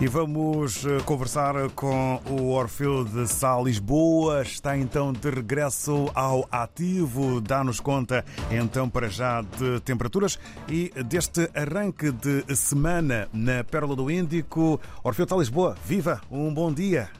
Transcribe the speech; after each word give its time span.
E 0.00 0.08
vamos 0.08 0.86
eh, 0.86 0.98
conversar 1.04 1.68
com 1.74 2.18
o 2.30 2.52
Orfeu 2.52 3.04
de 3.04 3.28
Sá 3.28 3.60
Lisboa. 3.60 4.40
Está 4.40 4.74
então 4.74 5.12
de 5.12 5.28
regresso 5.28 6.10
ao 6.14 6.48
ativo. 6.50 7.38
Dá-nos 7.38 7.80
conta 7.80 8.24
então 8.50 8.88
para 8.88 9.10
já 9.10 9.42
de 9.42 9.78
temperaturas 9.80 10.38
e 10.66 10.90
deste 11.04 11.50
arranque 11.54 12.10
de 12.12 12.56
semana 12.56 13.28
na 13.30 13.62
Pérola 13.62 13.94
do 13.94 14.10
Índico. 14.10 14.80
Orfeu 15.04 15.26
de 15.26 15.30
Sá 15.32 15.36
Lisboa, 15.36 15.76
viva! 15.84 16.18
Um 16.30 16.54
bom 16.54 16.72
dia! 16.72 17.19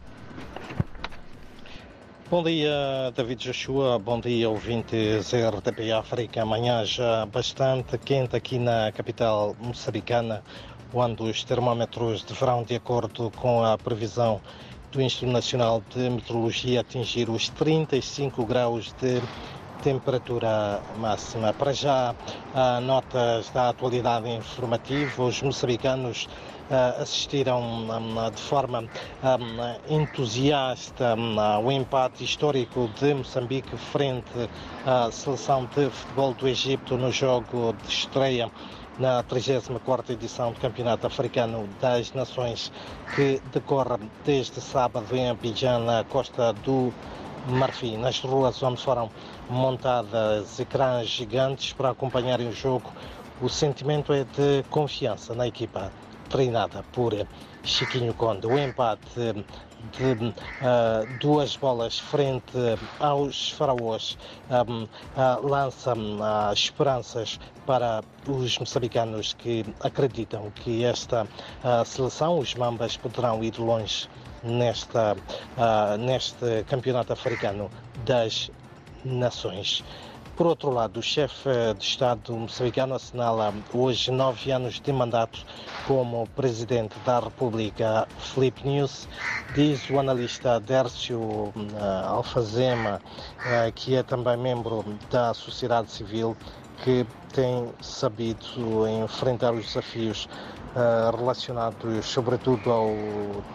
Bom 2.31 2.45
dia, 2.45 3.11
David 3.17 3.43
Joshua. 3.43 3.99
Bom 3.99 4.21
dia, 4.21 4.49
ouvintes 4.49 5.33
RTP 5.33 5.91
África. 5.91 6.43
Amanhã 6.43 6.85
já 6.85 7.27
bastante 7.27 7.99
quente 7.99 8.37
aqui 8.37 8.57
na 8.57 8.93
capital 8.93 9.57
moçambicana 9.59 10.41
quando 10.93 11.25
os 11.25 11.43
termómetros 11.43 12.23
deverão, 12.23 12.63
de 12.63 12.77
acordo 12.77 13.33
com 13.33 13.65
a 13.65 13.77
previsão 13.77 14.41
do 14.93 15.03
Instituto 15.03 15.33
Nacional 15.33 15.83
de 15.91 16.09
Meteorologia, 16.09 16.83
atingir 16.83 17.29
os 17.29 17.49
35 17.49 18.47
graus 18.47 18.95
de 19.01 19.21
temperatura 19.83 20.81
máxima. 20.99 21.53
Para 21.53 21.73
já, 21.73 22.15
notas 22.83 23.51
da 23.51 23.71
atualidade 23.71 24.29
informativa. 24.29 25.25
Os 25.25 25.43
moçambicanos 25.43 26.29
assistiram 27.01 27.61
de 28.35 28.41
forma 28.43 28.85
entusiasta 29.89 31.17
ao 31.57 31.73
empate 31.73 32.23
histórico 32.25 32.89
de 33.01 33.15
Moçambique 33.15 33.77
frente 33.77 34.49
à 34.87 35.11
seleção 35.11 35.69
de 35.75 35.91
futebol 35.91 36.33
do 36.35 36.47
Egito 36.47 36.97
no 36.97 37.11
jogo 37.11 37.75
de 37.83 37.93
estreia 37.93 38.51
na 39.01 39.25
34ª 39.25 40.11
edição 40.11 40.53
do 40.53 40.61
Campeonato 40.61 41.07
Africano 41.07 41.69
das 41.81 42.13
Nações 42.13 42.71
que 43.17 43.41
decorre 43.53 43.99
desde 44.25 44.61
sábado 44.61 45.17
em 45.17 45.31
Abidjan, 45.31 45.81
na 45.81 46.05
costa 46.05 46.53
do 46.53 46.93
Marfim. 47.49 47.97
Nas 47.99 48.21
ruas 48.21 48.63
onde 48.63 48.83
foram 48.83 49.11
montadas 49.49 50.59
ecrãs 50.61 51.09
gigantes 51.09 51.73
para 51.73 51.91
acompanharem 51.91 52.49
o 52.49 52.53
jogo, 52.53 52.93
o 53.41 53.49
sentimento 53.49 54.13
é 54.13 54.25
de 54.25 54.63
confiança 54.71 55.35
na 55.35 55.47
equipa 55.47 55.93
treinada 56.31 56.83
por 56.93 57.13
Chiquinho 57.63 58.15
Conde. 58.15 58.47
O 58.47 58.59
empate 58.59 59.45
de 59.93 60.13
uh, 60.13 61.19
duas 61.21 61.57
bolas 61.57 61.99
frente 61.99 62.53
aos 62.99 63.51
faraós 63.51 64.17
um, 64.51 64.85
uh, 64.85 65.47
lança 65.47 65.95
uh, 65.95 66.53
esperanças 66.53 67.39
para 67.67 68.03
os 68.29 68.59
moçambicanos 68.59 69.35
que 69.35 69.65
acreditam 69.81 70.51
que 70.51 70.85
esta 70.85 71.27
seleção, 71.87 72.39
os 72.39 72.55
Mambas, 72.55 72.97
poderão 72.97 73.45
ir 73.45 73.57
longe 73.59 74.09
nesta, 74.43 75.17
neste 76.01 76.65
campeonato 76.67 77.13
africano 77.13 77.71
das 78.05 78.51
nações. 79.05 79.85
Por 80.41 80.47
outro 80.47 80.71
lado, 80.71 81.01
o 81.01 81.03
chefe 81.03 81.51
de 81.79 81.85
Estado 81.85 82.33
moçambicano 82.35 82.95
assinala 82.95 83.53
hoje 83.75 84.11
nove 84.11 84.51
anos 84.51 84.81
de 84.81 84.91
mandato 84.91 85.45
como 85.87 86.27
presidente 86.29 86.99
da 87.05 87.21
República. 87.21 88.09
Felipe 88.19 88.67
News 88.67 89.07
diz 89.55 89.91
o 89.91 89.99
analista 89.99 90.59
Dércio 90.59 91.21
uh, 91.21 91.53
Alfazema, 92.07 93.03
uh, 93.37 93.71
que 93.75 93.97
é 93.97 94.03
também 94.03 94.39
membro 94.39 94.83
da 95.11 95.35
sociedade 95.35 95.91
civil, 95.91 96.35
que 96.85 97.07
tem 97.33 97.71
sabido 97.81 98.89
enfrentar 98.89 99.53
os 99.53 99.67
desafios 99.67 100.29
uh, 100.75 101.17
relacionados 101.17 102.07
sobretudo 102.07 102.71
ao 102.71 102.91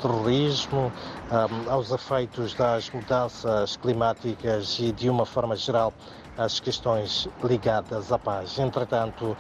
terrorismo, 0.01 0.91
aos 1.69 1.91
efeitos 1.91 2.53
das 2.53 2.89
mudanças 2.89 3.77
climáticas 3.77 4.77
e 4.79 4.91
de 4.91 5.09
uma 5.09 5.25
forma 5.25 5.55
geral 5.55 5.93
as 6.37 6.59
questões 6.59 7.27
ligadas 7.43 8.11
à 8.11 8.19
paz. 8.19 8.59
Entretanto, 8.59 9.37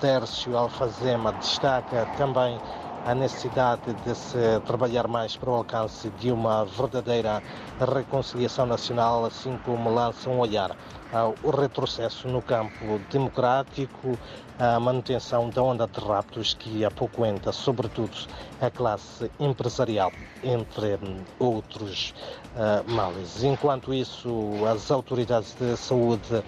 Dércio 0.00 0.56
Alfazema 0.56 1.32
destaca 1.32 2.06
também 2.16 2.58
a 3.04 3.14
necessidade 3.14 3.92
de 4.04 4.14
se 4.14 4.60
trabalhar 4.66 5.06
mais 5.06 5.36
para 5.36 5.50
o 5.50 5.54
alcance 5.54 6.08
de 6.18 6.32
uma 6.32 6.64
verdadeira 6.64 7.42
reconciliação 7.78 8.66
nacional, 8.66 9.24
assim 9.24 9.58
como 9.64 9.92
lança 9.92 10.30
um 10.30 10.38
olhar 10.38 10.74
ao 11.12 11.34
retrocesso 11.50 12.26
no 12.28 12.42
campo 12.42 13.00
democrático, 13.10 14.18
a 14.58 14.80
manutenção 14.80 15.50
da 15.50 15.62
onda 15.62 15.86
de 15.86 16.00
raptos 16.00 16.54
que 16.54 16.84
apoquenta, 16.84 17.52
sobretudo, 17.52 18.16
a 18.60 18.70
classe 18.70 19.30
empresarial, 19.38 20.12
entre 20.42 20.98
outros 21.38 22.14
uh, 22.56 22.90
males. 22.90 23.42
Enquanto 23.44 23.92
isso, 23.92 24.28
as 24.66 24.90
autoridades 24.90 25.54
de 25.54 25.76
saúde 25.76 26.42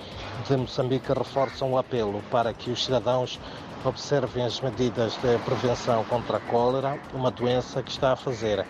de 0.48 0.56
Moçambique 0.56 1.12
reforçam 1.12 1.72
o 1.72 1.78
apelo 1.78 2.22
para 2.30 2.52
que 2.52 2.70
os 2.70 2.84
cidadãos 2.84 3.40
observem 3.86 4.44
as 4.44 4.60
medidas 4.60 5.16
de 5.18 5.38
prevenção 5.38 6.04
contra 6.04 6.38
a 6.38 6.40
cólera, 6.40 6.98
uma 7.14 7.30
doença 7.30 7.82
que 7.82 7.90
está 7.90 8.12
a 8.12 8.16
fazer 8.16 8.64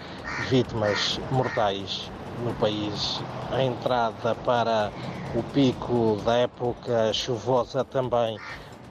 vítimas 0.50 1.19
mortais 1.31 2.10
no 2.44 2.53
país. 2.54 3.21
A 3.50 3.62
entrada 3.62 4.34
para 4.34 4.93
o 5.34 5.43
pico 5.43 6.19
da 6.25 6.37
época 6.37 7.12
chuvosa 7.12 7.84
também 7.84 8.38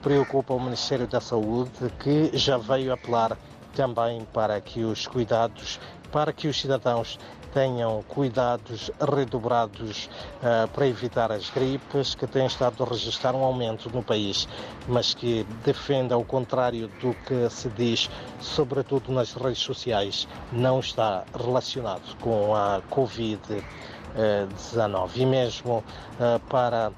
preocupa 0.02 0.54
o 0.54 0.60
Ministério 0.60 1.08
da 1.08 1.22
Saúde, 1.22 1.72
que 2.00 2.30
já 2.38 2.58
veio 2.58 2.94
apelar 2.94 3.38
também 3.76 4.26
para 4.34 4.60
que 4.62 4.84
os 4.84 5.06
cuidados, 5.06 5.80
para 6.12 6.34
que 6.34 6.48
os 6.48 6.60
cidadãos 6.60 7.20
tenham 7.54 8.04
cuidados 8.10 8.90
redobrados 9.00 10.10
uh, 10.42 10.68
para 10.68 10.88
evitar 10.88 11.32
as 11.32 11.50
gripes, 11.50 12.14
que 12.14 12.28
têm 12.28 12.46
estado 12.46 12.84
a 12.84 12.86
registrar 12.86 13.34
um 13.34 13.46
aumento 13.46 13.90
no 13.90 14.04
país, 14.04 14.46
mas 14.90 15.14
que 15.14 15.46
defenda, 15.64 16.16
ao 16.16 16.26
contrário 16.26 16.90
do 17.00 17.14
que 17.26 17.50
se 17.50 17.70
diz, 17.70 18.10
sobretudo 18.42 19.14
nas 19.14 19.34
redes 19.34 19.60
sociais, 19.60 20.28
não 20.52 20.82
está 20.82 21.24
relacionado 21.34 22.18
com 22.20 22.54
a 22.54 22.82
Covid-19. 22.92 25.12
E 25.16 25.26
mesmo 25.26 25.78
uh, 25.78 25.84
para 26.50 26.92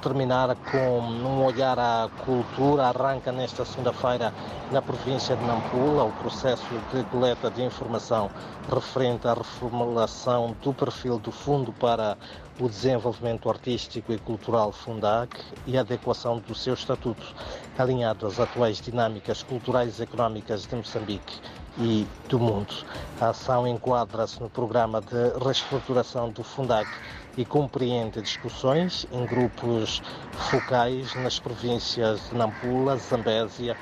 Terminar 0.00 0.54
com 0.70 1.00
um 1.00 1.44
olhar 1.44 1.76
à 1.76 2.08
cultura. 2.24 2.86
Arranca 2.86 3.32
nesta 3.32 3.64
segunda-feira 3.64 4.32
na 4.70 4.80
província 4.80 5.34
de 5.34 5.44
Nampula 5.44 6.04
o 6.04 6.12
processo 6.12 6.64
de 6.94 7.02
coleta 7.04 7.50
de 7.50 7.60
informação 7.64 8.30
referente 8.72 9.26
à 9.26 9.34
reformulação 9.34 10.54
do 10.62 10.72
perfil 10.72 11.18
do 11.18 11.32
Fundo 11.32 11.72
para 11.72 12.16
o 12.60 12.68
Desenvolvimento 12.68 13.50
Artístico 13.50 14.12
e 14.12 14.18
Cultural 14.18 14.70
Fundac 14.70 15.36
e 15.66 15.76
a 15.76 15.80
adequação 15.80 16.38
do 16.38 16.54
seu 16.54 16.74
estatuto 16.74 17.34
alinhado 17.76 18.28
às 18.28 18.38
atuais 18.38 18.80
dinâmicas 18.80 19.42
culturais 19.42 19.98
e 19.98 20.04
económicas 20.04 20.66
de 20.66 20.76
Moçambique 20.76 21.40
e 21.78 22.06
do 22.28 22.38
mundo. 22.38 22.74
A 23.20 23.30
ação 23.30 23.66
enquadra-se 23.66 24.40
no 24.40 24.50
programa 24.50 25.00
de 25.00 25.44
reestruturação 25.44 26.30
do 26.30 26.42
Fundac 26.42 26.88
e 27.36 27.44
compreende 27.44 28.20
discussões 28.20 29.06
em 29.12 29.24
grupos 29.26 30.02
focais 30.50 31.14
nas 31.14 31.38
províncias 31.38 32.28
de 32.28 32.36
Nampula, 32.36 32.96
Zambésia, 32.96 33.76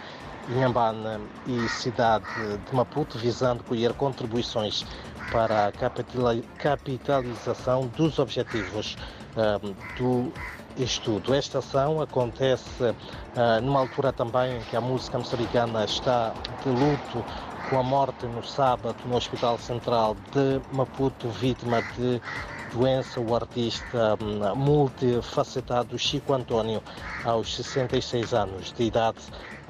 Inhambane 0.48 1.20
e 1.46 1.68
cidade 1.68 2.24
de 2.68 2.74
Maputo, 2.74 3.18
visando 3.18 3.62
colher 3.64 3.92
contribuições 3.94 4.84
para 5.30 5.66
a 5.66 5.72
capitalização 6.58 7.86
dos 7.96 8.18
objetivos 8.18 8.96
um, 9.36 9.74
do 9.96 10.32
estudo. 10.76 11.34
Esta 11.34 11.58
ação 11.58 12.00
acontece 12.00 12.82
uh, 12.82 13.60
numa 13.62 13.80
altura 13.80 14.12
também 14.12 14.56
em 14.56 14.60
que 14.62 14.76
a 14.76 14.80
música 14.80 15.18
moçambicana 15.18 15.84
está 15.84 16.32
de 16.62 16.68
luto 16.68 17.24
com 17.68 17.78
a 17.78 17.82
morte 17.82 18.26
no 18.26 18.42
sábado 18.42 18.96
no 19.06 19.16
Hospital 19.16 19.58
Central 19.58 20.16
de 20.32 20.60
Maputo, 20.72 21.28
vítima 21.28 21.82
de 21.96 22.20
doença, 22.72 23.20
o 23.20 23.34
artista 23.34 24.16
hum, 24.22 24.54
multifacetado 24.56 25.98
Chico 25.98 26.32
António, 26.32 26.82
aos 27.24 27.54
66 27.56 28.32
anos 28.32 28.72
de 28.72 28.84
idade. 28.84 29.18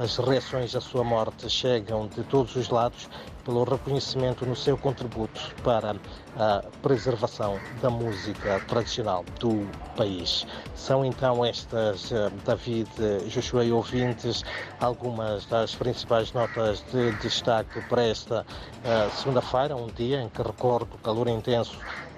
As 0.00 0.16
reações 0.16 0.74
à 0.74 0.80
sua 0.80 1.04
morte 1.04 1.50
chegam 1.50 2.06
de 2.06 2.22
todos 2.22 2.56
os 2.56 2.70
lados 2.70 3.06
pelo 3.44 3.64
reconhecimento 3.64 4.46
no 4.46 4.56
seu 4.56 4.74
contributo 4.78 5.54
para 5.62 5.94
a 6.38 6.62
preservação 6.80 7.60
da 7.82 7.90
música 7.90 8.58
tradicional 8.60 9.26
do 9.38 9.68
país. 9.98 10.46
São 10.74 11.04
então 11.04 11.44
estas, 11.44 12.10
hum, 12.12 12.30
David, 12.46 12.88
Joshua 13.28 13.62
e 13.62 13.70
ouvintes, 13.70 14.42
algumas 14.80 15.44
das 15.44 15.74
principais 15.74 16.32
notas 16.32 16.82
de 16.90 17.12
destaque 17.16 17.78
para 17.82 18.02
esta 18.02 18.40
uh, 18.40 19.10
segunda-feira, 19.18 19.76
um 19.76 19.88
dia 19.88 20.22
em 20.22 20.30
que 20.30 20.40
recordo 20.40 20.94
o 20.94 20.98
calor 21.00 21.28
intenso 21.28 21.76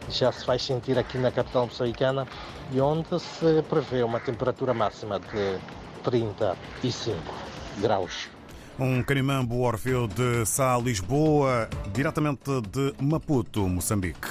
já 0.09 0.31
se 0.31 0.45
faz 0.45 0.63
sentir 0.63 0.97
aqui 0.97 1.19
na 1.19 1.33
capital 1.33 1.67
moçambicana 1.67 2.29
e 2.71 2.81
onde 2.81 3.19
se 3.19 3.61
prevê 3.69 4.05
uma 4.05 4.21
temperatura 4.21 4.73
máxima 4.73 5.19
de 5.19 5.59
35 6.05 7.62
graus. 7.79 8.29
Um 8.79 9.03
Canimambo 9.03 9.61
Orfeu 9.61 10.09
de 10.09 10.47
Sá, 10.47 10.79
Lisboa, 10.79 11.69
diretamente 11.93 12.61
de 12.71 12.95
Maputo, 13.01 13.69
Moçambique. 13.69 14.29